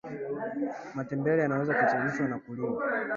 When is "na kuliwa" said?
2.27-2.83